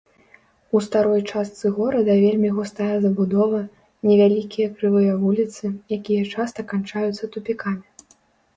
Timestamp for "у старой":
0.77-1.19